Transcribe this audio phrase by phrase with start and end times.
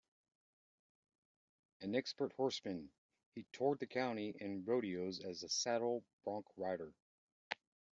[1.81, 2.89] An expert horseman,
[3.35, 6.95] he toured the country in rodeos as a saddle bronc rider.